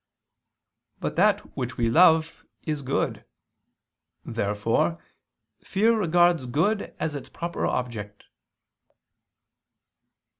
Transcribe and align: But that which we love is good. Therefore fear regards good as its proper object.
But 0.99 1.15
that 1.17 1.41
which 1.55 1.77
we 1.77 1.87
love 1.87 2.43
is 2.63 2.81
good. 2.81 3.23
Therefore 4.25 4.97
fear 5.63 5.95
regards 5.95 6.47
good 6.47 6.95
as 6.99 7.13
its 7.13 7.29
proper 7.29 7.67
object. 7.67 8.23